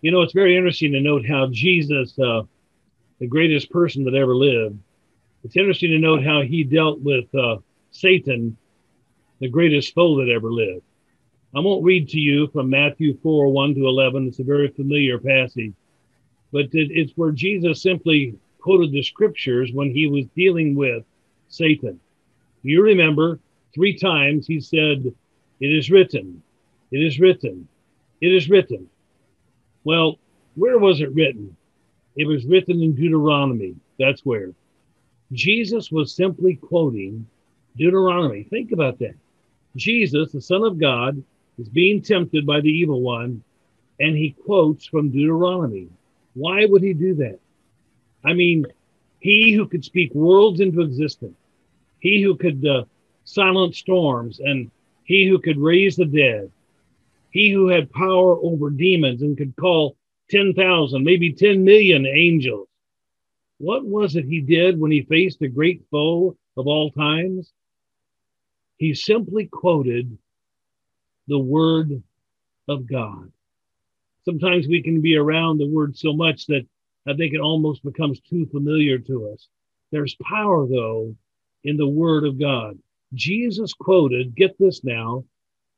[0.00, 2.42] You know, it's very interesting to note how Jesus, uh,
[3.18, 4.78] the greatest person that ever lived,
[5.42, 7.56] it's interesting to note how he dealt with uh,
[7.90, 8.56] Satan,
[9.40, 10.82] the greatest foe that ever lived.
[11.54, 14.28] I won't read to you from Matthew 4 1 to 11.
[14.28, 15.72] It's a very familiar passage,
[16.52, 21.04] but it, it's where Jesus simply quoted the scriptures when he was dealing with
[21.48, 21.98] Satan.
[22.62, 23.40] You remember
[23.74, 25.12] three times he said,
[25.60, 26.42] It is written,
[26.90, 27.66] it is written,
[28.20, 28.88] it is written.
[29.88, 30.18] Well,
[30.54, 31.56] where was it written?
[32.14, 33.74] It was written in Deuteronomy.
[33.98, 34.52] That's where.
[35.32, 37.26] Jesus was simply quoting
[37.74, 38.42] Deuteronomy.
[38.42, 39.14] Think about that.
[39.76, 41.24] Jesus, the Son of God,
[41.58, 43.42] is being tempted by the evil one,
[43.98, 45.88] and he quotes from Deuteronomy.
[46.34, 47.38] Why would he do that?
[48.22, 48.66] I mean,
[49.20, 51.38] he who could speak worlds into existence,
[52.00, 52.84] he who could uh,
[53.24, 54.70] silence storms, and
[55.04, 56.52] he who could raise the dead,
[57.30, 59.96] he who had power over demons and could call
[60.30, 62.68] 10,000, maybe 10 million angels.
[63.58, 67.52] What was it he did when he faced a great foe of all times?
[68.76, 70.16] He simply quoted
[71.26, 72.02] the word
[72.68, 73.32] of God.
[74.24, 76.66] Sometimes we can be around the word so much that
[77.06, 79.48] I think it almost becomes too familiar to us.
[79.90, 81.16] There's power, though,
[81.64, 82.78] in the word of God.
[83.14, 85.24] Jesus quoted, get this now,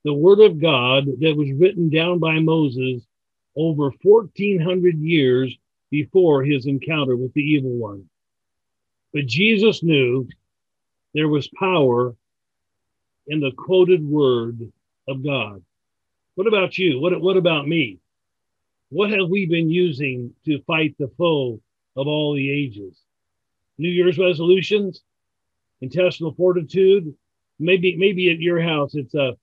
[0.04, 3.02] the word of God that was written down by Moses
[3.56, 5.56] over 1400 years
[5.90, 8.08] before his encounter with the evil one.
[9.12, 10.28] But Jesus knew
[11.14, 12.14] there was power
[13.26, 14.72] in the quoted word
[15.08, 15.62] of God.
[16.36, 17.00] What about you?
[17.00, 17.98] What, what about me?
[18.90, 21.60] What have we been using to fight the foe
[21.96, 22.96] of all the ages?
[23.78, 25.02] New Year's resolutions,
[25.80, 27.14] intestinal fortitude.
[27.58, 29.36] Maybe, maybe at your house, it's a,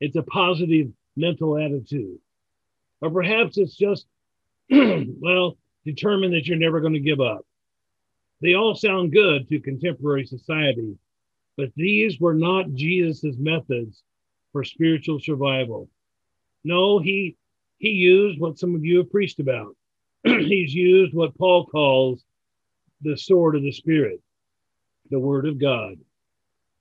[0.00, 2.18] it's a positive mental attitude,
[3.00, 4.06] or perhaps it's just,
[4.70, 7.46] well, determined that you're never going to give up.
[8.40, 10.96] They all sound good to contemporary society,
[11.56, 14.02] but these were not Jesus's methods
[14.52, 15.88] for spiritual survival.
[16.64, 17.36] No, he
[17.78, 19.74] he used what some of you have preached about.
[20.24, 22.24] He's used what Paul calls
[23.02, 24.20] the sword of the spirit,
[25.10, 25.96] the word of God.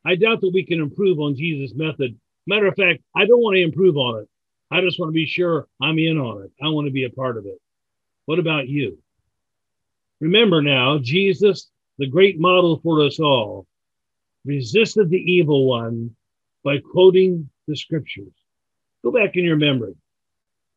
[0.06, 2.20] I doubt that we can improve on Jesus' method.
[2.50, 4.30] Matter of fact, I don't want to improve on it.
[4.72, 6.52] I just want to be sure I'm in on it.
[6.60, 7.62] I want to be a part of it.
[8.26, 8.98] What about you?
[10.20, 13.68] Remember now, Jesus, the great model for us all,
[14.46, 16.16] resisted the evil one
[16.64, 18.34] by quoting the scriptures.
[19.04, 19.94] Go back in your memory.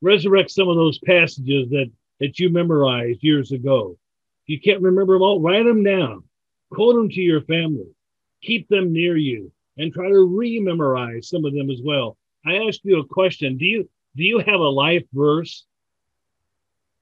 [0.02, 1.90] Resurrect some of those passages that,
[2.20, 3.96] that you memorized years ago.
[4.44, 6.24] If you can't remember them all, write them down.
[6.70, 7.88] Quote them to your family.
[8.42, 12.16] Keep them near you and try to re-memorize some of them as well.
[12.44, 13.56] I asked you a question.
[13.56, 15.64] Do you do you have a life verse?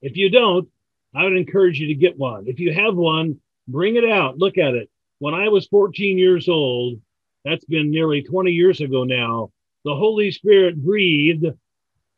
[0.02, 0.68] If you don't,
[1.14, 2.46] I would encourage you to get one.
[2.46, 4.38] If you have one, bring it out.
[4.38, 4.88] Look at it.
[5.18, 7.00] When I was 14 years old,
[7.44, 9.50] that's been nearly 20 years ago now,
[9.84, 11.46] the Holy Spirit breathed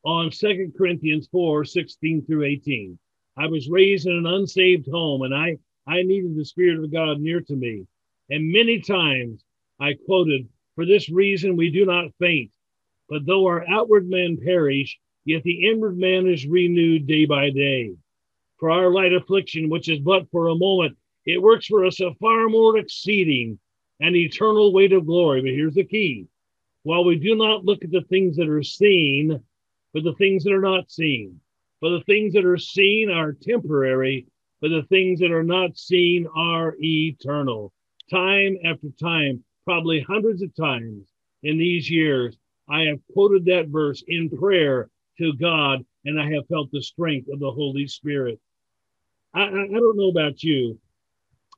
[0.05, 2.99] on Second Corinthians 4 16 through 18.
[3.37, 7.21] I was raised in an unsaved home and I, I needed the Spirit of God
[7.21, 7.87] near to me.
[8.31, 9.43] And many times
[9.83, 12.53] I quoted, For this reason we do not faint,
[13.09, 17.97] but though our outward man perish, yet the inward man is renewed day by day.
[18.59, 22.15] For our light affliction, which is but for a moment, it works for us a
[22.15, 23.59] far more exceeding
[23.99, 25.41] and eternal weight of glory.
[25.41, 26.29] But here's the key
[26.85, 29.43] while we do not look at the things that are seen,
[29.93, 31.41] but the things that are not seen.
[31.81, 34.29] For the things that are seen are temporary,
[34.61, 37.73] but the things that are not seen are eternal.
[38.09, 41.07] Time after time, probably hundreds of times
[41.43, 42.37] in these years,
[42.69, 47.29] I have quoted that verse in prayer to God, and I have felt the strength
[47.33, 48.41] of the Holy Spirit.
[49.35, 50.79] I, I, don't know about you.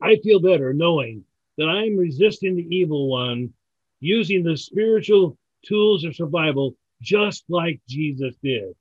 [0.00, 1.24] I feel better knowing
[1.56, 3.52] that I'm resisting the evil one
[4.00, 8.74] using the spiritual tools of survival just like Jesus did.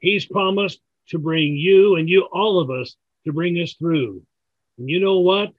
[0.00, 4.22] He's promised to bring you and you, all of us, to bring us through.
[4.78, 5.52] And you know what?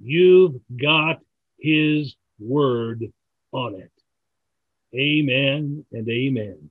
[0.00, 1.18] You've got
[1.58, 3.04] his word
[3.52, 3.92] on it.
[4.94, 6.67] Amen and amen.